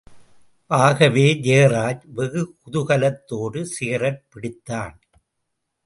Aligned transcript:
ஆகவே, 0.67 1.33
ஜெயராஜ் 1.33 2.01
வெகு 2.05 2.55
குதூகலத்தோடு 2.65 3.61
சிகரெட் 3.61 4.23
பிடித்தான். 4.35 4.95